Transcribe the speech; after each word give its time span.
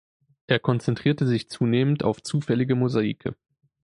Er 0.47 0.57
konzentrierte 0.57 1.27
sich 1.27 1.47
zunehmend 1.51 2.03
auf 2.03 2.23
zufällige 2.23 2.73
Mosaike. 2.73 3.35